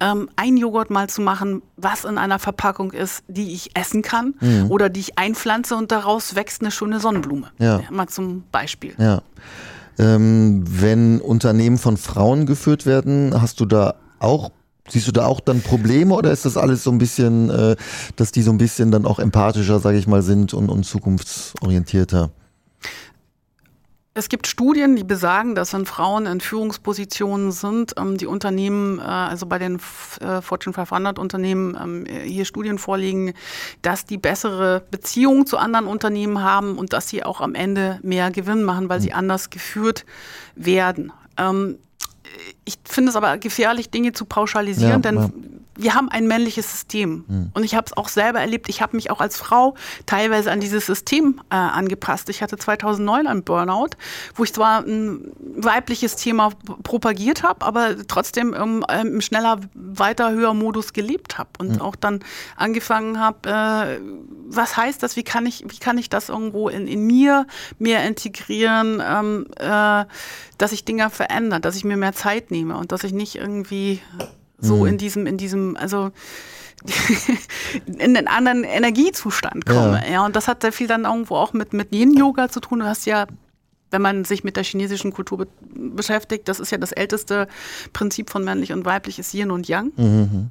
ähm, 0.00 0.28
ein 0.34 0.56
Joghurt 0.56 0.90
mal 0.90 1.08
zu 1.08 1.20
machen, 1.20 1.62
was 1.76 2.04
in 2.04 2.18
einer 2.18 2.40
Verpackung 2.40 2.90
ist, 2.90 3.22
die 3.28 3.52
ich 3.52 3.70
essen 3.76 4.02
kann 4.02 4.34
mhm. 4.40 4.68
oder 4.68 4.88
die 4.88 4.98
ich 4.98 5.16
einpflanze 5.16 5.76
und 5.76 5.92
daraus 5.92 6.34
wächst 6.34 6.60
eine 6.60 6.72
schöne 6.72 6.98
Sonnenblume. 6.98 7.52
Ja. 7.58 7.78
ja 7.78 7.90
mal 7.90 8.08
zum 8.08 8.42
Beispiel. 8.50 8.94
Ja. 8.98 9.22
Ähm, 9.96 10.64
wenn 10.66 11.20
Unternehmen 11.20 11.78
von 11.78 11.96
Frauen 11.96 12.46
geführt 12.46 12.84
werden, 12.84 13.40
hast 13.40 13.60
du 13.60 13.64
da 13.64 13.94
auch 14.18 14.50
Siehst 14.88 15.06
du 15.06 15.12
da 15.12 15.26
auch 15.26 15.40
dann 15.40 15.62
Probleme 15.62 16.14
oder 16.14 16.32
ist 16.32 16.44
das 16.44 16.56
alles 16.56 16.82
so 16.82 16.90
ein 16.90 16.98
bisschen, 16.98 17.50
äh, 17.50 17.76
dass 18.16 18.32
die 18.32 18.42
so 18.42 18.50
ein 18.50 18.58
bisschen 18.58 18.90
dann 18.90 19.06
auch 19.06 19.18
empathischer, 19.18 19.78
sage 19.78 19.98
ich 19.98 20.06
mal, 20.06 20.22
sind 20.22 20.54
und, 20.54 20.68
und 20.68 20.84
zukunftsorientierter? 20.84 22.30
Es 24.14 24.28
gibt 24.28 24.46
Studien, 24.46 24.94
die 24.94 25.04
besagen, 25.04 25.54
dass 25.54 25.72
wenn 25.72 25.86
Frauen 25.86 26.26
in 26.26 26.40
Führungspositionen 26.40 27.50
sind, 27.50 27.94
ähm, 27.96 28.18
die 28.18 28.26
Unternehmen, 28.26 28.98
äh, 28.98 29.02
also 29.02 29.46
bei 29.46 29.58
den 29.58 29.76
äh, 30.20 30.42
Fortune 30.42 30.74
500 30.74 31.18
Unternehmen, 31.18 31.78
ähm, 31.82 32.04
hier 32.24 32.44
Studien 32.44 32.76
vorliegen, 32.76 33.32
dass 33.80 34.04
die 34.04 34.18
bessere 34.18 34.82
Beziehungen 34.90 35.46
zu 35.46 35.56
anderen 35.56 35.86
Unternehmen 35.86 36.42
haben 36.42 36.76
und 36.76 36.92
dass 36.92 37.08
sie 37.08 37.24
auch 37.24 37.40
am 37.40 37.54
Ende 37.54 38.00
mehr 38.02 38.30
Gewinn 38.30 38.64
machen, 38.64 38.90
weil 38.90 39.00
sie 39.00 39.10
hm. 39.10 39.18
anders 39.18 39.48
geführt 39.48 40.04
werden. 40.56 41.10
Ich 42.64 42.78
finde 42.84 43.10
es 43.10 43.16
aber 43.16 43.38
gefährlich, 43.38 43.90
Dinge 43.90 44.12
zu 44.12 44.24
pauschalisieren, 44.24 45.02
ja, 45.02 45.10
denn 45.10 45.61
wir 45.76 45.94
haben 45.94 46.08
ein 46.08 46.26
männliches 46.26 46.70
System. 46.70 47.24
Mhm. 47.26 47.50
Und 47.54 47.64
ich 47.64 47.74
habe 47.74 47.86
es 47.86 47.96
auch 47.96 48.08
selber 48.08 48.40
erlebt. 48.40 48.68
Ich 48.68 48.82
habe 48.82 48.96
mich 48.96 49.10
auch 49.10 49.20
als 49.20 49.38
Frau 49.38 49.74
teilweise 50.06 50.50
an 50.50 50.60
dieses 50.60 50.86
System 50.86 51.40
äh, 51.50 51.54
angepasst. 51.54 52.28
Ich 52.28 52.42
hatte 52.42 52.56
2009 52.56 53.26
einen 53.26 53.42
Burnout, 53.42 53.90
wo 54.34 54.44
ich 54.44 54.52
zwar 54.52 54.80
ein 54.80 55.32
weibliches 55.56 56.16
Thema 56.16 56.50
propagiert 56.82 57.42
habe, 57.42 57.64
aber 57.64 58.06
trotzdem 58.06 58.52
im, 58.54 58.84
im 58.88 59.20
schneller, 59.20 59.60
weiter, 59.74 60.32
höher 60.32 60.54
Modus 60.54 60.92
gelebt 60.92 61.38
habe 61.38 61.50
und 61.58 61.76
mhm. 61.76 61.80
auch 61.80 61.96
dann 61.96 62.20
angefangen 62.56 63.18
habe, 63.18 63.48
äh, 63.48 64.00
was 64.48 64.76
heißt 64.76 65.02
das? 65.02 65.16
Wie 65.16 65.22
kann 65.22 65.46
ich, 65.46 65.64
wie 65.66 65.78
kann 65.78 65.96
ich 65.96 66.10
das 66.10 66.28
irgendwo 66.28 66.68
in, 66.68 66.86
in 66.86 67.06
mir 67.06 67.46
mehr 67.78 68.06
integrieren, 68.06 69.02
ähm, 69.04 69.46
äh, 69.58 70.04
dass 70.58 70.72
ich 70.72 70.84
Dinge 70.84 71.08
verändere, 71.10 71.60
dass 71.60 71.76
ich 71.76 71.84
mir 71.84 71.96
mehr 71.96 72.12
Zeit 72.12 72.50
nehme 72.50 72.76
und 72.76 72.92
dass 72.92 73.04
ich 73.04 73.12
nicht 73.12 73.36
irgendwie 73.36 74.00
so 74.62 74.78
mhm. 74.78 74.86
in 74.86 74.98
diesem, 74.98 75.26
in 75.26 75.36
diesem, 75.36 75.76
also 75.76 76.10
in 77.86 78.16
einen 78.16 78.26
anderen 78.26 78.64
Energiezustand 78.64 79.66
komme. 79.66 80.02
Ja. 80.06 80.12
ja. 80.12 80.26
und 80.26 80.34
das 80.34 80.48
hat 80.48 80.62
sehr 80.62 80.72
viel 80.72 80.86
dann 80.86 81.04
irgendwo 81.04 81.36
auch 81.36 81.52
mit, 81.52 81.74
mit 81.74 81.92
Yin-Yoga 81.92 82.48
zu 82.48 82.60
tun. 82.60 82.80
Du 82.80 82.86
hast 82.86 83.04
ja 83.04 83.26
wenn 83.92 84.02
man 84.02 84.24
sich 84.24 84.42
mit 84.42 84.56
der 84.56 84.64
chinesischen 84.64 85.12
Kultur 85.12 85.38
be 85.38 85.46
beschäftigt, 85.94 86.48
das 86.48 86.60
ist 86.60 86.72
ja 86.72 86.78
das 86.78 86.92
älteste 86.92 87.46
Prinzip 87.92 88.30
von 88.30 88.44
männlich 88.44 88.72
und 88.72 88.86
weiblich, 88.86 89.18
ist 89.18 89.34
Yin 89.34 89.50
und 89.50 89.68
Yang. 89.68 89.92
Mhm. 89.96 90.50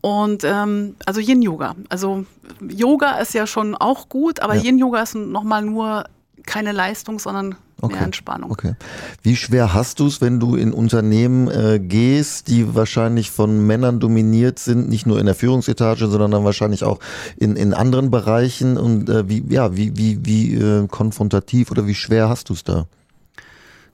Und 0.00 0.44
ähm, 0.44 0.96
also 1.06 1.20
Yin 1.20 1.42
Yoga. 1.42 1.74
Also 1.88 2.24
Yoga 2.60 3.18
ist 3.18 3.34
ja 3.34 3.46
schon 3.46 3.74
auch 3.74 4.08
gut, 4.08 4.40
aber 4.40 4.54
ja. 4.54 4.62
Yin 4.62 4.78
Yoga 4.78 5.02
ist 5.02 5.14
nochmal 5.14 5.62
nur 5.62 6.04
keine 6.48 6.72
Leistung, 6.72 7.18
sondern 7.18 7.56
okay. 7.80 7.94
mehr 7.94 8.04
Entspannung. 8.04 8.50
Okay. 8.50 8.74
Wie 9.22 9.36
schwer 9.36 9.74
hast 9.74 10.00
du 10.00 10.06
es, 10.06 10.20
wenn 10.20 10.40
du 10.40 10.56
in 10.56 10.72
Unternehmen 10.72 11.48
äh, 11.48 11.78
gehst, 11.78 12.48
die 12.48 12.74
wahrscheinlich 12.74 13.30
von 13.30 13.66
Männern 13.66 14.00
dominiert 14.00 14.58
sind, 14.58 14.88
nicht 14.88 15.06
nur 15.06 15.20
in 15.20 15.26
der 15.26 15.34
Führungsetage, 15.34 16.08
sondern 16.08 16.30
dann 16.30 16.44
wahrscheinlich 16.44 16.82
auch 16.84 16.98
in, 17.36 17.54
in 17.54 17.74
anderen 17.74 18.10
Bereichen? 18.10 18.78
Und 18.78 19.08
äh, 19.08 19.28
wie, 19.28 19.44
ja, 19.48 19.76
wie, 19.76 19.96
wie, 19.96 20.24
wie 20.24 20.54
äh, 20.54 20.88
konfrontativ 20.88 21.70
oder 21.70 21.86
wie 21.86 21.94
schwer 21.94 22.28
hast 22.28 22.48
du 22.48 22.54
es 22.54 22.64
da? 22.64 22.86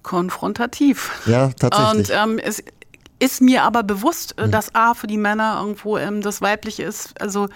konfrontativ. 0.05 1.11
Ja, 1.27 1.51
tatsächlich. 1.59 2.11
Und 2.11 2.17
ähm, 2.17 2.39
es, 2.39 2.63
ist 3.19 3.41
mir 3.41 3.63
aber 3.63 3.83
bewusst, 3.83 4.35
mhm. 4.39 4.51
dass 4.51 4.75
A 4.75 4.95
für 4.95 5.07
die 5.07 5.17
Männer 5.17 5.59
irgendwo 5.61 5.99
ähm, 5.99 6.21
das 6.21 6.43
Weibliche 6.43 6.83
ist. 6.83 7.21
Also 7.21 7.49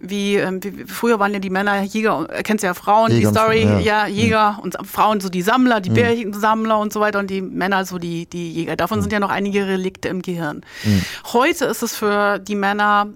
wie, 0.00 0.36
ähm, 0.36 0.62
wie, 0.62 0.84
früher 0.84 1.18
waren 1.18 1.32
ja 1.32 1.38
die 1.38 1.50
Männer 1.50 1.82
Jäger, 1.82 2.26
kennst 2.42 2.64
ja 2.64 2.74
Frauen, 2.74 3.12
Jäger 3.12 3.30
die 3.30 3.38
Story, 3.38 3.62
ja, 3.62 3.78
ja 3.78 4.06
Jäger 4.06 4.52
mhm. 4.52 4.58
und 4.58 4.76
Frauen 4.86 5.20
so 5.20 5.28
die 5.28 5.42
Sammler, 5.42 5.80
die 5.80 5.90
mhm. 5.90 5.94
Bärchensammler 5.94 6.78
und 6.78 6.92
so 6.92 7.00
weiter 7.00 7.18
und 7.18 7.30
die 7.30 7.40
Männer 7.40 7.84
so 7.84 7.98
die, 7.98 8.26
die 8.26 8.52
Jäger. 8.52 8.76
Davon 8.76 8.98
mhm. 8.98 9.02
sind 9.02 9.12
ja 9.12 9.20
noch 9.20 9.30
einige 9.30 9.66
Relikte 9.66 10.08
im 10.08 10.22
Gehirn. 10.22 10.62
Mhm. 10.84 11.02
Heute 11.32 11.66
ist 11.66 11.82
es 11.82 11.96
für 11.96 12.38
die 12.38 12.56
Männer 12.56 13.08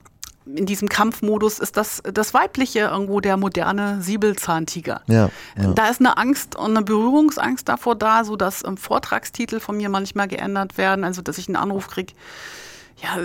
in 0.57 0.67
diesem 0.67 0.89
Kampfmodus 0.89 1.59
ist 1.59 1.77
das 1.77 2.03
das 2.03 2.35
Weibliche 2.35 2.81
irgendwo 2.81 3.21
der 3.21 3.37
moderne 3.37 4.01
Siebelzahntiger. 4.03 5.03
Ja, 5.07 5.31
ja. 5.57 5.73
Da 5.73 5.89
ist 5.89 6.01
eine 6.01 6.17
Angst 6.17 6.57
und 6.57 6.77
eine 6.77 6.83
Berührungsangst 6.83 7.69
davor 7.69 7.97
da, 7.97 8.25
so 8.25 8.37
dass 8.37 8.65
ähm, 8.65 8.77
Vortragstitel 8.77 9.61
von 9.61 9.77
mir 9.77 9.89
manchmal 9.89 10.29
geändert 10.29 10.79
werden, 10.79 11.05
also 11.05 11.23
dass 11.23 11.39
ich 11.39 11.49
einen 11.49 11.57
Anruf 11.57 11.89
kriege 11.89 12.13
ja, 13.03 13.19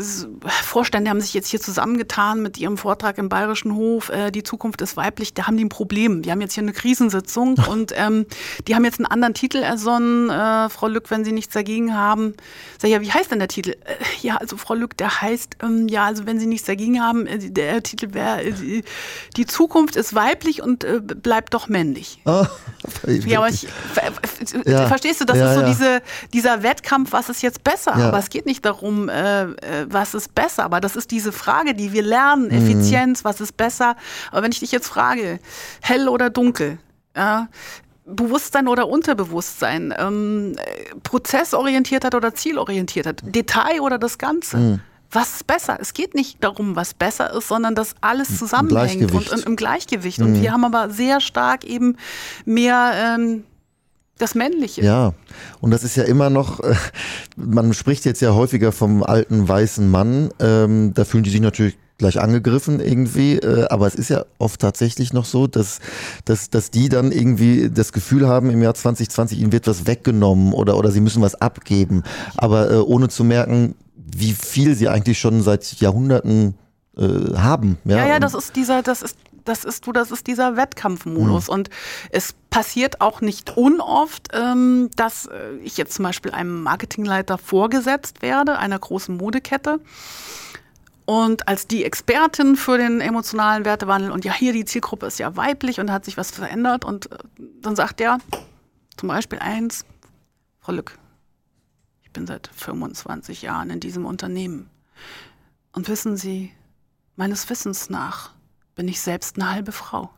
Vorstände 0.64 1.10
haben 1.10 1.20
sich 1.20 1.34
jetzt 1.34 1.50
hier 1.50 1.60
zusammengetan 1.60 2.42
mit 2.42 2.58
ihrem 2.58 2.78
Vortrag 2.78 3.18
im 3.18 3.28
Bayerischen 3.28 3.76
Hof, 3.76 4.10
äh, 4.10 4.32
die 4.32 4.44
Zukunft 4.44 4.82
ist 4.82 4.96
weiblich, 4.96 5.34
da 5.34 5.48
haben 5.48 5.58
die 5.58 5.66
ein 5.66 5.70
Problem. 5.70 6.24
Wir 6.24 6.32
haben 6.32 6.42
jetzt 6.42 6.54
hier 6.54 6.64
eine 6.64 6.72
Krisensitzung 6.72 7.58
und 7.70 7.92
ähm, 7.96 8.26
die 8.68 8.76
haben 8.76 8.86
jetzt 8.86 9.00
einen 9.00 9.08
anderen 9.08 9.34
Titel 9.34 9.58
ersonnen, 9.58 10.30
äh, 10.30 10.70
Frau 10.70 10.88
Lück, 10.88 11.12
wenn 11.12 11.26
Sie 11.26 11.34
nichts 11.34 11.54
dagegen 11.54 11.94
haben. 11.94 12.36
Sag 12.80 12.88
ich, 12.88 12.94
ja, 12.94 13.02
wie 13.02 13.12
heißt 13.12 13.32
denn 13.32 13.40
der 13.40 13.48
Titel? 13.50 13.72
Äh, 13.72 13.96
ja, 14.22 14.38
also 14.38 14.56
Frau 14.56 14.76
Lück, 14.76 14.96
der 14.98 15.22
heißt, 15.22 15.58
ähm, 15.62 15.88
ja, 15.90 16.06
also 16.06 16.26
wenn 16.26 16.40
Sie 16.40 16.48
nichts 16.48 16.68
dagegen 16.68 17.02
haben, 17.02 17.28
äh, 17.28 17.38
der 17.38 17.84
Titel 17.84 18.14
wäre, 18.14 18.44
äh, 18.44 18.82
die 19.36 19.46
Zukunft 19.46 19.96
ist 19.98 20.16
weiblich 20.16 20.62
und 20.62 20.84
äh, 20.84 21.02
bleibt 21.02 21.54
doch 21.54 21.68
männlich. 21.68 22.22
Oh, 22.26 22.46
ja, 23.08 23.40
aber 23.40 23.50
ich, 23.50 23.68
ja. 24.66 24.88
verstehst 24.88 25.22
du, 25.22 25.26
das 25.26 25.38
ja, 25.38 25.50
ist 25.50 25.56
so 25.56 25.62
ja. 25.62 25.68
diese, 25.68 26.02
dieser 26.34 26.64
Wettkampf, 26.64 27.12
was 27.12 27.30
ist 27.30 27.42
jetzt 27.42 27.64
besser? 27.64 27.96
Aber 27.96 28.20
es 28.20 28.30
geht 28.30 28.46
nicht 28.46 28.66
darum, 28.66 29.10
äh, 29.10 29.44
äh, 29.44 29.56
was 29.90 30.14
ist 30.14 30.36
besser? 30.36 30.64
Aber 30.64 30.82
das 30.82 30.96
ist 30.96 31.12
diese 31.12 31.32
Frage, 31.32 31.74
die 31.74 31.94
wir 31.94 32.04
lernen, 32.04 32.46
mhm. 32.46 32.52
Effizienz, 32.52 33.24
was 33.24 33.42
ist 33.42 33.58
besser? 33.58 33.96
Aber 34.32 34.44
wenn 34.44 34.52
ich 34.52 34.60
dich 34.60 34.72
jetzt 34.72 34.88
frage, 34.88 35.40
hell 35.82 36.10
oder 36.10 36.30
dunkel, 36.30 36.78
ja, 37.16 37.48
Bewusstsein 38.06 38.68
oder 38.68 38.88
Unterbewusstsein, 38.88 39.94
ähm, 39.98 40.56
Prozessorientiertheit 41.04 42.14
oder 42.14 42.36
Zielorientiertheit, 42.36 43.22
Detail 43.24 43.82
oder 43.82 43.98
das 43.98 44.18
Ganze. 44.18 44.58
Mhm. 44.58 44.80
Was 45.12 45.36
ist 45.36 45.48
besser? 45.48 45.78
Es 45.80 45.94
geht 45.94 46.14
nicht 46.14 46.44
darum, 46.44 46.76
was 46.76 46.94
besser 46.94 47.32
ist, 47.34 47.48
sondern 47.48 47.74
dass 47.74 47.96
alles 48.02 48.38
zusammenhängt 48.38 49.12
und, 49.12 49.32
und, 49.32 49.46
im 49.46 49.56
Gleichgewicht. 49.56 50.20
Mhm. 50.20 50.26
Und 50.26 50.42
wir 50.42 50.52
haben 50.52 50.66
aber 50.66 50.90
sehr 50.90 51.22
stark 51.22 51.64
eben 51.64 51.98
mehr 52.44 52.92
ähm, 52.96 53.44
das 54.18 54.36
Männliche. 54.36 54.84
Ja, 54.84 55.14
und 55.60 55.72
das 55.72 55.84
ist 55.84 55.96
ja 55.96 56.04
immer 56.04 56.30
noch, 56.30 56.62
äh, 56.62 56.76
man 57.36 57.74
spricht 57.74 58.06
jetzt 58.06 58.22
ja 58.22 58.34
häufiger 58.34 58.72
vom 58.72 59.04
alten 59.04 59.48
weißen 59.48 59.90
Mann, 59.90 60.30
ähm, 60.40 60.94
da 60.94 61.04
fühlen 61.04 61.24
die 61.24 61.30
sich 61.30 61.42
natürlich 61.42 61.78
gleich 61.98 62.20
angegriffen 62.20 62.80
irgendwie, 62.80 63.36
äh, 63.38 63.68
aber 63.70 63.88
es 63.88 63.96
ist 63.96 64.10
ja 64.10 64.26
oft 64.38 64.60
tatsächlich 64.60 65.14
noch 65.14 65.26
so, 65.26 65.48
dass, 65.48 65.80
dass, 66.26 66.50
dass 66.50 66.72
die 66.72 66.90
dann 66.90 67.12
irgendwie 67.12 67.70
das 67.70 67.94
Gefühl 67.94 68.28
haben, 68.28 68.50
im 68.50 68.62
Jahr 68.62 68.74
2020 68.74 69.40
ihnen 69.40 69.52
wird 69.52 69.68
was 69.68 69.88
weggenommen 69.88 70.54
oder, 70.54 70.78
oder 70.78 70.92
sie 70.92 71.02
müssen 71.02 71.22
was 71.22 71.36
abgeben, 71.36 72.04
aber 72.36 72.72
äh, 72.72 72.76
ohne 72.76 73.08
zu 73.08 73.24
merken, 73.24 73.76
wie 73.96 74.34
viel 74.34 74.76
sie 74.76 74.90
eigentlich 74.90 75.20
schon 75.20 75.42
seit 75.42 75.66
Jahrhunderten 75.80 76.56
äh, 76.98 77.36
haben. 77.36 77.78
Ja? 77.86 77.98
ja, 77.98 78.08
ja, 78.08 78.20
das 78.20 78.34
ist 78.34 78.56
dieser, 78.56 78.82
das 78.82 79.02
ist 79.02 79.18
das 79.46 79.64
ist 79.64 79.86
du, 79.88 79.92
das 79.92 80.12
ist 80.12 80.28
dieser 80.28 80.58
Wettkampfmodus. 80.58 81.48
Mhm. 81.48 81.54
Und 81.54 81.70
es 82.10 82.34
passiert 82.50 83.02
auch 83.02 83.22
nicht 83.22 83.56
unoft, 83.56 84.30
ähm, 84.34 84.90
dass 84.96 85.28
äh, 85.28 85.56
ich 85.64 85.78
jetzt 85.78 85.94
zum 85.94 86.04
Beispiel 86.04 86.32
einem 86.32 86.64
Marketingleiter 86.64 87.38
vorgesetzt 87.38 88.22
werde, 88.22 88.58
einer 88.58 88.80
großen 88.80 89.16
Modekette. 89.16 89.80
Und 91.06 91.48
als 91.48 91.68
die 91.68 91.86
Expertin 91.86 92.56
für 92.56 92.80
den 92.80 93.00
emotionalen 93.00 93.64
Wertewandel 93.64 94.12
und 94.12 94.26
ja, 94.26 94.34
hier 94.34 94.54
die 94.54 94.66
Zielgruppe 94.66 95.06
ist 95.06 95.20
ja 95.20 95.36
weiblich 95.38 95.80
und 95.80 95.92
hat 95.92 96.04
sich 96.04 96.18
was 96.18 96.32
verändert 96.32 96.84
und 96.84 97.12
äh, 97.12 97.18
dann 97.62 97.76
sagt 97.76 98.02
er 98.02 98.18
zum 98.98 99.10
Beispiel 99.10 99.40
eins, 99.40 99.86
Frau 100.60 100.72
Lück, 100.72 100.98
ich 102.02 102.12
bin 102.12 102.26
seit 102.26 102.48
25 102.48 103.44
Jahren 103.44 103.70
in 103.70 103.80
diesem 103.80 104.06
Unternehmen. 104.06 104.70
Und 105.74 105.90
wissen 105.90 106.18
Sie, 106.18 106.54
meines 107.16 107.50
Wissens 107.50 107.90
nach 107.90 108.35
bin 108.76 108.88
ich 108.88 109.02
selbst 109.02 109.38
eine 109.38 109.52
halbe 109.52 109.72
Frau. 109.72 110.10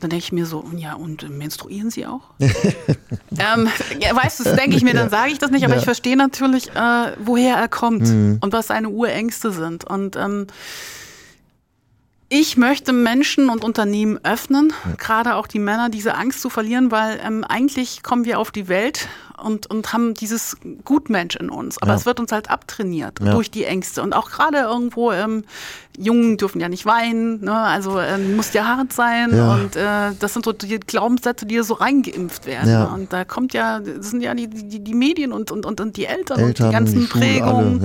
Dann 0.00 0.10
denke 0.10 0.24
ich 0.24 0.32
mir 0.32 0.44
so, 0.44 0.62
ja, 0.76 0.94
und 0.94 1.28
menstruieren 1.30 1.90
Sie 1.90 2.06
auch? 2.06 2.20
ähm, 2.38 3.68
ja, 3.98 4.14
weißt 4.14 4.40
du, 4.40 4.44
das 4.44 4.56
denke 4.56 4.76
ich 4.76 4.82
mir, 4.82 4.92
dann 4.92 5.08
sage 5.08 5.32
ich 5.32 5.38
das 5.38 5.50
nicht, 5.50 5.64
aber 5.64 5.72
ja. 5.74 5.78
ich 5.78 5.86
verstehe 5.86 6.16
natürlich, 6.16 6.68
äh, 6.70 7.12
woher 7.18 7.56
er 7.56 7.68
kommt 7.68 8.02
mhm. 8.02 8.38
und 8.42 8.52
was 8.52 8.66
seine 8.66 8.90
Urängste 8.90 9.52
sind. 9.52 9.84
Und 9.84 10.16
ähm, 10.16 10.48
ich 12.28 12.58
möchte 12.58 12.92
Menschen 12.92 13.48
und 13.48 13.64
Unternehmen 13.64 14.18
öffnen, 14.22 14.74
ja. 14.84 14.92
gerade 14.98 15.34
auch 15.36 15.46
die 15.46 15.58
Männer, 15.58 15.88
diese 15.88 16.14
Angst 16.14 16.42
zu 16.42 16.50
verlieren, 16.50 16.90
weil 16.90 17.18
ähm, 17.24 17.42
eigentlich 17.44 18.02
kommen 18.02 18.26
wir 18.26 18.38
auf 18.38 18.50
die 18.50 18.68
Welt 18.68 19.08
und, 19.42 19.68
und 19.68 19.92
haben 19.92 20.14
dieses 20.14 20.56
Gutmensch 20.84 21.36
in 21.36 21.50
uns. 21.50 21.80
Aber 21.80 21.92
ja. 21.92 21.96
es 21.96 22.06
wird 22.06 22.20
uns 22.20 22.32
halt 22.32 22.50
abtrainiert 22.50 23.20
ja. 23.20 23.32
durch 23.32 23.50
die 23.50 23.64
Ängste. 23.64 24.02
Und 24.02 24.14
auch 24.14 24.30
gerade 24.30 24.58
irgendwo, 24.58 25.12
ähm, 25.12 25.44
Jungen 25.98 26.36
dürfen 26.36 26.60
ja 26.60 26.68
nicht 26.68 26.86
weinen, 26.86 27.42
ne? 27.42 27.54
also 27.54 27.98
ähm, 28.00 28.36
muss 28.36 28.52
ja 28.52 28.64
hart 28.64 28.92
sein. 28.92 29.34
Ja. 29.34 29.54
Und 29.54 29.76
äh, 29.76 30.14
das 30.18 30.34
sind 30.34 30.44
so 30.44 30.52
die 30.52 30.78
Glaubenssätze, 30.78 31.46
die 31.46 31.60
so 31.62 31.74
reingeimpft 31.74 32.46
werden. 32.46 32.70
Ja. 32.70 32.84
Und 32.84 33.12
da 33.12 33.24
kommt 33.24 33.54
ja, 33.54 33.80
das 33.80 34.10
sind 34.10 34.22
ja 34.22 34.34
die, 34.34 34.48
die, 34.48 34.82
die 34.82 34.94
Medien 34.94 35.32
und, 35.32 35.50
und, 35.50 35.64
und, 35.66 35.80
und 35.80 35.96
die 35.96 36.06
Eltern, 36.06 36.38
Eltern, 36.38 36.44
und 36.44 36.58
die 36.58 36.72
ganzen 36.72 37.00
die 37.00 37.06
Prägungen, 37.06 37.84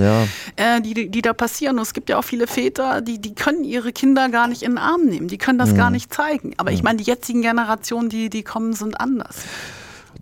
äh, 0.56 0.80
die, 0.80 1.10
die 1.10 1.22
da 1.22 1.32
passieren. 1.32 1.76
Und 1.76 1.82
es 1.82 1.94
gibt 1.94 2.08
ja 2.10 2.18
auch 2.18 2.24
viele 2.24 2.46
Väter, 2.46 3.00
die, 3.00 3.18
die 3.18 3.34
können 3.34 3.64
ihre 3.64 3.92
Kinder 3.92 4.28
gar 4.28 4.48
nicht 4.48 4.62
in 4.62 4.72
den 4.72 4.78
Arm 4.78 5.04
nehmen. 5.04 5.28
Die 5.28 5.38
können 5.38 5.58
das 5.58 5.74
gar 5.74 5.90
nicht 5.90 6.12
zeigen. 6.12 6.54
Aber 6.58 6.72
ich 6.72 6.82
meine, 6.82 6.98
die 6.98 7.04
jetzigen 7.04 7.42
Generationen, 7.42 8.08
die, 8.08 8.30
die 8.30 8.42
kommen, 8.42 8.74
sind 8.74 9.00
anders. 9.00 9.36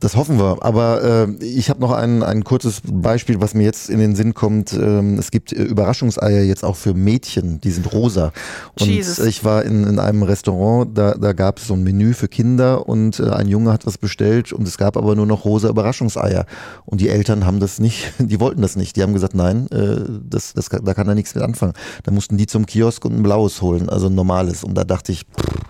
Das 0.01 0.17
hoffen 0.17 0.39
wir. 0.39 0.59
Aber 0.63 1.03
äh, 1.03 1.45
ich 1.45 1.69
habe 1.69 1.81
noch 1.81 1.93
ein, 1.93 2.23
ein 2.23 2.43
kurzes 2.43 2.81
Beispiel, 2.91 3.41
was 3.41 3.53
mir 3.53 3.65
jetzt 3.65 3.91
in 3.91 3.99
den 3.99 4.17
Sinn 4.17 4.33
kommt. 4.33 4.73
Ähm, 4.73 5.19
es 5.19 5.31
gibt 5.31 5.53
äh, 5.53 5.63
Überraschungseier 5.63 6.43
jetzt 6.43 6.65
auch 6.65 6.77
für 6.77 6.95
Mädchen, 6.95 7.61
die 7.61 7.71
sind 7.71 7.93
rosa. 7.93 8.33
Und 8.81 8.89
Jesus. 8.89 9.19
ich 9.19 9.45
war 9.45 9.63
in, 9.63 9.85
in 9.85 9.99
einem 9.99 10.23
Restaurant, 10.23 10.97
da, 10.97 11.15
da 11.15 11.35
gab 11.35 11.59
es 11.59 11.67
so 11.67 11.75
ein 11.75 11.83
Menü 11.83 12.15
für 12.15 12.29
Kinder 12.29 12.89
und 12.89 13.21
äh, 13.21 13.29
ein 13.29 13.47
Junge 13.47 13.73
hat 13.73 13.87
was 13.87 13.99
bestellt 13.99 14.55
und 14.55 14.67
es 14.67 14.79
gab 14.79 14.97
aber 14.97 15.15
nur 15.15 15.27
noch 15.27 15.45
rosa 15.45 15.69
Überraschungseier. 15.69 16.47
Und 16.87 17.03
die 17.03 17.11
Eltern 17.11 17.45
haben 17.45 17.61
das 17.61 17.79
nicht, 17.79 18.13
die 18.19 18.41
wollten 18.41 18.63
das 18.63 18.77
nicht. 18.77 18.97
Die 18.97 19.03
haben 19.03 19.13
gesagt, 19.13 19.35
nein, 19.35 19.69
äh, 19.71 20.01
das, 20.29 20.55
das, 20.55 20.71
da 20.71 20.95
kann 20.95 21.09
er 21.09 21.15
nichts 21.15 21.35
mit 21.35 21.45
anfangen. 21.45 21.75
Da 22.05 22.11
mussten 22.11 22.39
die 22.39 22.47
zum 22.47 22.65
Kiosk 22.65 23.05
und 23.05 23.17
ein 23.17 23.23
blaues 23.23 23.61
holen, 23.61 23.91
also 23.91 24.07
ein 24.07 24.15
normales. 24.15 24.65
Und 24.65 24.75
da 24.75 24.85
dachte 24.85 25.13
ich, 25.13 25.27
pff, 25.27 25.61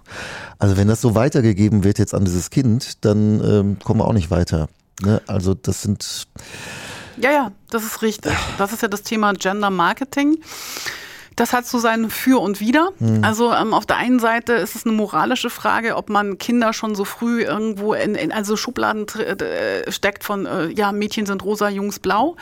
also 0.61 0.76
wenn 0.76 0.88
das 0.88 1.00
so 1.00 1.14
weitergegeben 1.14 1.85
wird 1.85 1.99
jetzt 1.99 2.14
an 2.14 2.25
dieses 2.25 2.50
Kind, 2.50 3.05
dann 3.05 3.43
ähm, 3.43 3.79
kommen 3.83 4.00
wir 4.00 4.07
auch 4.07 4.12
nicht 4.12 4.31
weiter. 4.31 4.69
Ne? 5.02 5.21
Also 5.26 5.55
das 5.55 5.83
sind. 5.83 6.29
Ja, 7.17 7.33
ja, 7.33 7.52
das 7.71 7.85
ist 7.85 8.02
richtig. 8.02 8.33
Das 8.59 8.73
ist 8.73 8.83
ja 8.83 8.88
das 8.88 9.02
Thema 9.02 9.33
Gender 9.33 9.71
Marketing. 9.71 10.38
Das 11.41 11.55
hat 11.55 11.67
so 11.67 11.79
sein 11.79 12.11
Für 12.11 12.39
und 12.39 12.61
Wider. 12.61 12.91
Mhm. 12.99 13.25
Also 13.25 13.51
ähm, 13.51 13.73
auf 13.73 13.87
der 13.87 13.97
einen 13.97 14.19
Seite 14.21 14.53
ist 14.53 14.77
es 14.77 14.85
eine 14.85 14.95
moralische 14.95 15.49
Frage, 15.49 15.97
ob 15.97 16.11
man 16.11 16.37
Kinder 16.37 16.75
schon 16.75 16.95
so 16.95 17.07
früh 17.07 17.45
irgendwo 17.45 17.95
in, 17.95 18.15
in 18.15 18.31
also 18.31 18.59
Schubladen 18.59 19.07
äh, 19.09 19.91
steckt 19.91 20.23
von, 20.23 20.45
äh, 20.45 20.67
ja, 20.69 20.93
Mädchen 20.93 21.25
sind 21.25 21.43
rosa, 21.43 21.71
Jungs 21.71 21.99
blau. 21.99 22.37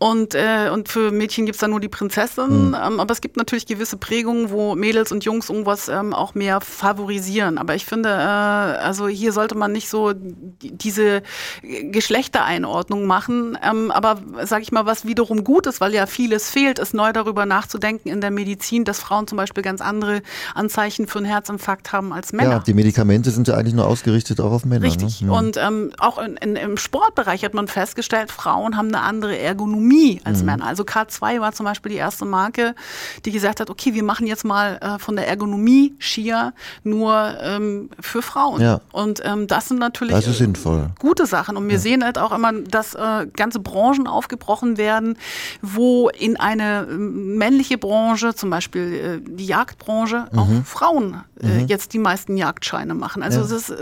Und, 0.00 0.34
äh, 0.34 0.70
und 0.72 0.88
für 0.88 1.12
Mädchen 1.12 1.46
gibt's 1.46 1.60
da 1.60 1.68
nur 1.68 1.78
die 1.78 1.88
Prinzessin. 1.88 2.70
Mhm. 2.70 2.74
Ähm, 2.74 2.98
aber 3.00 3.12
es 3.12 3.20
gibt 3.20 3.36
natürlich 3.36 3.66
gewisse 3.66 3.98
Prägungen, 3.98 4.50
wo 4.50 4.74
Mädels 4.74 5.12
und 5.12 5.24
Jungs 5.24 5.48
irgendwas 5.48 5.88
ähm, 5.88 6.12
auch 6.12 6.34
mehr 6.34 6.60
favorisieren. 6.60 7.56
Aber 7.56 7.76
ich 7.76 7.84
finde, 7.84 8.08
äh, 8.08 8.12
also 8.12 9.06
hier 9.06 9.32
sollte 9.32 9.54
man 9.54 9.70
nicht 9.70 9.88
so 9.88 10.12
diese 10.14 11.22
Geschlechtereinordnung 11.62 13.06
machen. 13.06 13.56
Ähm, 13.62 13.92
aber 13.92 14.18
sage 14.42 14.62
ich 14.62 14.72
mal, 14.72 14.86
was 14.86 15.04
wiederum 15.04 15.44
gut 15.44 15.68
ist, 15.68 15.80
weil 15.80 15.94
ja 15.94 16.06
vieles 16.06 16.50
fehlt, 16.50 16.80
ist 16.80 16.94
neu 16.94 17.12
darüber 17.12 17.46
nachzudenken 17.46 18.08
in 18.08 18.20
der 18.20 18.39
Medizin, 18.40 18.84
dass 18.84 19.00
Frauen 19.00 19.26
zum 19.26 19.36
Beispiel 19.36 19.62
ganz 19.62 19.80
andere 19.80 20.22
Anzeichen 20.54 21.06
für 21.06 21.18
einen 21.18 21.26
Herzinfarkt 21.26 21.92
haben 21.92 22.12
als 22.12 22.32
Männer. 22.32 22.50
Ja, 22.50 22.58
die 22.60 22.74
Medikamente 22.74 23.30
sind 23.30 23.48
ja 23.48 23.54
eigentlich 23.54 23.74
nur 23.74 23.86
ausgerichtet 23.86 24.40
auch 24.40 24.50
auf 24.50 24.64
Männer. 24.64 24.86
Richtig. 24.86 25.20
Ne? 25.20 25.32
Und 25.32 25.56
ähm, 25.56 25.92
auch 25.98 26.18
in, 26.18 26.36
in, 26.36 26.56
im 26.56 26.76
Sportbereich 26.76 27.44
hat 27.44 27.54
man 27.54 27.68
festgestellt, 27.68 28.32
Frauen 28.32 28.76
haben 28.76 28.88
eine 28.88 29.02
andere 29.02 29.38
Ergonomie 29.38 30.20
als 30.24 30.40
mhm. 30.40 30.46
Männer. 30.46 30.66
Also 30.66 30.84
K2 30.84 31.40
war 31.40 31.52
zum 31.52 31.66
Beispiel 31.66 31.92
die 31.92 31.98
erste 31.98 32.24
Marke, 32.24 32.74
die 33.24 33.30
gesagt 33.30 33.60
hat, 33.60 33.68
okay, 33.68 33.94
wir 33.94 34.04
machen 34.04 34.26
jetzt 34.26 34.44
mal 34.44 34.78
äh, 34.80 34.98
von 34.98 35.16
der 35.16 35.28
Ergonomie 35.28 35.94
Skier 35.98 36.54
nur 36.82 37.34
ähm, 37.42 37.90
für 38.00 38.22
Frauen. 38.22 38.62
Ja. 38.62 38.80
Und 38.92 39.20
ähm, 39.24 39.46
das 39.46 39.68
sind 39.68 39.78
natürlich 39.78 40.14
das 40.14 40.26
ist 40.26 40.38
sinnvoll. 40.38 40.90
gute 40.98 41.26
Sachen. 41.26 41.56
Und 41.56 41.66
wir 41.66 41.74
ja. 41.74 41.80
sehen 41.80 42.04
halt 42.04 42.16
auch 42.16 42.32
immer, 42.32 42.52
dass 42.52 42.94
äh, 42.94 43.26
ganze 43.36 43.60
Branchen 43.60 44.06
aufgebrochen 44.06 44.78
werden, 44.78 45.18
wo 45.60 46.08
in 46.08 46.38
eine 46.38 46.86
ähm, 46.90 47.36
männliche 47.36 47.78
Branche, 47.78 48.29
zum 48.34 48.50
Beispiel 48.50 49.20
äh, 49.24 49.30
die 49.30 49.46
Jagdbranche, 49.46 50.26
mhm. 50.32 50.38
auch 50.38 50.48
Frauen 50.64 51.24
äh, 51.40 51.46
mhm. 51.46 51.66
jetzt 51.66 51.92
die 51.92 51.98
meisten 51.98 52.36
Jagdscheine 52.36 52.94
machen. 52.94 53.22
Also 53.22 53.40
ja. 53.40 53.56
ist, 53.56 53.70
äh, 53.70 53.76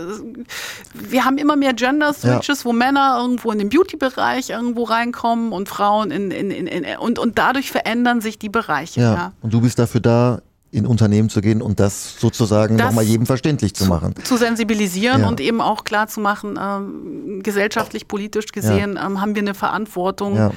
wir 0.93 1.25
haben 1.25 1.37
immer 1.37 1.55
mehr 1.55 1.73
Gender-Switches, 1.73 2.59
ja. 2.59 2.65
wo 2.65 2.73
Männer 2.73 3.17
irgendwo 3.21 3.51
in 3.51 3.59
den 3.59 3.69
Beauty-Bereich 3.69 4.49
irgendwo 4.49 4.83
reinkommen 4.83 5.51
und 5.51 5.69
Frauen 5.69 6.11
in, 6.11 6.31
in, 6.31 6.51
in, 6.51 6.67
in, 6.67 6.97
und, 6.97 7.19
und 7.19 7.37
dadurch 7.37 7.71
verändern 7.71 8.21
sich 8.21 8.39
die 8.39 8.49
Bereiche. 8.49 9.01
Ja. 9.01 9.13
ja. 9.13 9.33
Und 9.41 9.53
du 9.53 9.61
bist 9.61 9.79
dafür 9.79 10.01
da, 10.01 10.41
in 10.71 10.85
Unternehmen 10.85 11.29
zu 11.29 11.41
gehen 11.41 11.61
und 11.61 11.79
das 11.79 12.19
sozusagen 12.19 12.75
nochmal 12.75 13.03
jedem 13.03 13.25
verständlich 13.25 13.73
zu, 13.73 13.85
zu, 13.85 13.89
machen. 13.89 14.13
Zu 14.23 14.37
sensibilisieren 14.37 15.21
ja. 15.21 15.27
und 15.27 15.39
eben 15.39 15.61
auch 15.61 15.83
klar 15.83 16.07
zu 16.07 16.19
machen, 16.19 16.59
ähm, 16.61 17.41
gesellschaftlich, 17.41 18.07
politisch 18.07 18.51
gesehen 18.51 18.95
ja. 18.95 19.05
ähm, 19.05 19.19
haben 19.19 19.33
wir 19.33 19.41
eine 19.41 19.55
Verantwortung. 19.55 20.35
Ja 20.35 20.51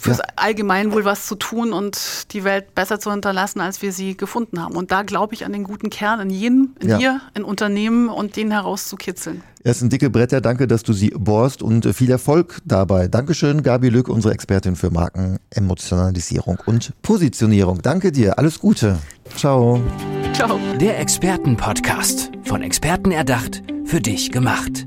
fürs 0.00 0.18
ja. 0.18 0.24
Allgemeinwohl 0.36 1.04
was 1.04 1.26
zu 1.26 1.34
tun 1.34 1.72
und 1.72 2.32
die 2.32 2.44
Welt 2.44 2.74
besser 2.74 2.98
zu 2.98 3.10
hinterlassen, 3.10 3.60
als 3.60 3.82
wir 3.82 3.92
sie 3.92 4.16
gefunden 4.16 4.60
haben. 4.60 4.76
Und 4.76 4.90
da 4.90 5.02
glaube 5.02 5.34
ich 5.34 5.44
an 5.44 5.52
den 5.52 5.64
guten 5.64 5.90
Kern 5.90 6.20
in 6.20 6.30
jedem, 6.30 6.74
in 6.80 6.88
ja. 6.88 6.98
dir, 6.98 7.20
in 7.34 7.44
Unternehmen 7.44 8.08
und 8.08 8.36
den 8.36 8.50
herauszukitzeln. 8.50 9.42
Es 9.62 9.80
sind 9.80 9.92
dicke 9.92 10.08
Bretter. 10.08 10.40
Danke, 10.40 10.66
dass 10.66 10.82
du 10.82 10.94
sie 10.94 11.10
bohrst 11.10 11.62
und 11.62 11.86
viel 11.94 12.10
Erfolg 12.10 12.58
dabei. 12.64 13.08
Dankeschön, 13.08 13.62
Gabi 13.62 13.90
Lück, 13.90 14.08
unsere 14.08 14.32
Expertin 14.32 14.74
für 14.74 14.90
Markenemotionalisierung 14.90 16.58
und 16.64 16.92
Positionierung. 17.02 17.82
Danke 17.82 18.10
dir. 18.10 18.38
Alles 18.38 18.58
Gute. 18.58 18.98
Ciao. 19.36 19.80
Ciao. 20.32 20.58
Der 20.80 20.98
Expertenpodcast. 20.98 22.30
Von 22.44 22.62
Experten 22.62 23.10
erdacht, 23.10 23.62
für 23.84 24.00
dich 24.00 24.32
gemacht. 24.32 24.86